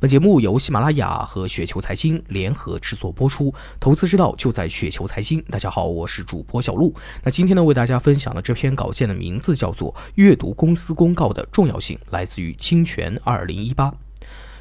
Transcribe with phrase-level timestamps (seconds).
[0.00, 5.42] 本节目由喜马拉雅和雪球财经联合制作播出，投资之道就在雪球财经。
[5.50, 6.94] 大家好，我是主播小璐。
[7.24, 13.92] 那今天呢，为大家分享的这篇稿件的名字叫做《阅读公司公告的重要性》，来自于清泉二零一八。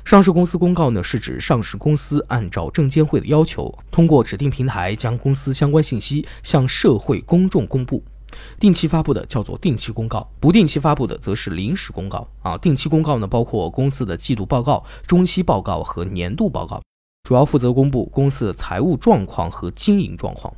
[0.03, 8.03] 上市公司公告呢，是指上市公司按照证监会的要求，通过指定平台将公司相关信息向社会公众公布。
[8.59, 12.57] 定期发布的叫做定期公告，不定期发布的则是临时公告啊。
[12.57, 16.81] 定期公告呢，包括公司的季度报告、中期报告和年度报告，
[17.23, 20.53] 主要负责公布公司的财务状况和经营状况。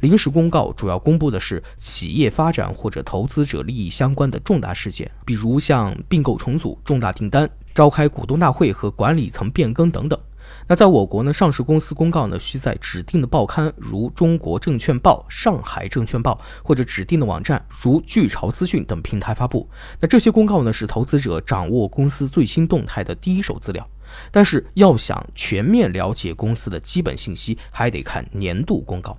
[0.00, 10.18] 临时公告主要公布的是企业发展或者投资者利益相关的重大事件，比如像并购重组、重大订单、召开股东大会和管理层变更等等。
[10.66, 19.68] 那在我国呢，上市公司公告呢，需在指定的报刊，如中国证券报、上海证券报，或者指定的网站，如巨潮资讯等平台发布。
[20.00, 23.86] 那这些公告呢，是投资者掌握公司最新动态的第一手资料。
[24.32, 29.16] 但是要想全面了解公司的基本信息，还得看年度公告。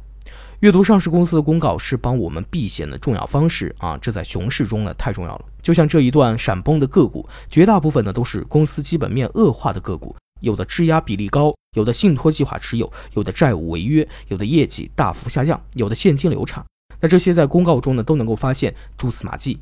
[0.59, 3.97] 阅读上市公司的公告是帮我们避险的重要方式啊！
[3.99, 5.45] 这在熊市中呢太重要了。
[5.61, 10.15] 就像这一段闪崩的个股，绝大部分呢都是公司基本面恶化的个股。
[10.41, 16.65] 有的质押比例高，有的信托计划持有，有的债务违约，有的业绩大幅下降，有的现金流差。
[16.99, 19.59] 那这些在公告中呢都能够发现蛛丝马迹。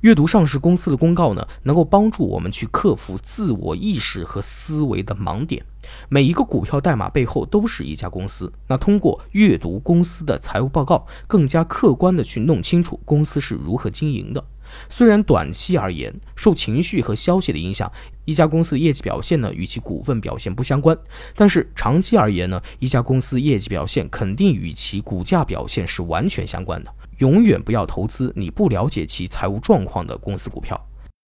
[0.00, 5.64] 阅读上市公司的公告呢，能够帮助我们去克服自我意识和思维的盲点。
[6.08, 8.52] 每一个股票代码背后都是一家公司。
[8.66, 14.44] 那通过阅读公司的财务报告，更加客观的去弄清楚公司是如何经营的。
[14.88, 17.90] 虽然短期而言，受情绪和消息的影响，
[18.24, 20.96] 一家公司的业绩表现呢与其股份表现不相关，
[21.34, 26.92] 但是长期而言呢，一家公司业绩表现肯定与其股价表现是完全相关的。
[27.18, 30.80] 永远不要投资你不了解其财务状况的公司股票。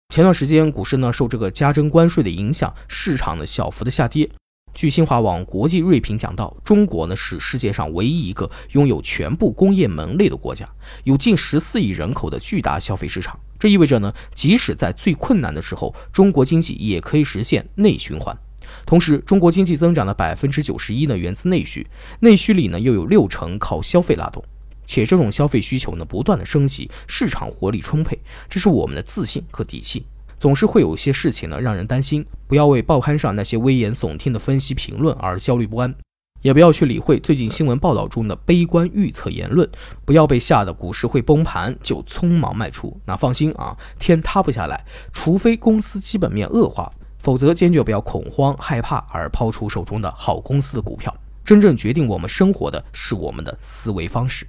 [0.10, 4.30] 前段时间股市呢受这个加征关税的影响，市场的小幅的下跌。
[4.78, 10.70] 据新华网国际锐评讲到，中国呢是世界上唯一一个拥有全部工业门类的国家，
[11.04, 13.40] 有近十四亿人口的巨大消费市场。
[13.58, 18.38] 这意味着呢，即使在最困难的时候，中国经济也可以实现内循环。
[18.86, 21.88] 同时，中国经济增长的百分之九十一呢源自内需，
[22.20, 24.44] 内需里呢又有六成靠消费拉动，
[24.86, 30.06] 且这种消费需求呢不断的升级，市场活力充沛，这是我们的自信和底气。
[30.40, 32.26] 总是会有些事情呢，让人担心。
[32.48, 35.94] 不要为报刊上那些危言耸听的分析评论而焦虑不安，
[36.42, 39.70] 也不要去理会最近新闻报道中的悲观预测言论。
[40.06, 43.00] 不要被吓得股市会崩盘就匆忙卖出。
[43.06, 51.14] 那放心啊，天塌不下来，除非公司基本面恶化，否则坚决不要恐慌害怕而抛出手中的好公司的股票。
[51.44, 54.46] 真正决定我们生活的是我们的思维方式。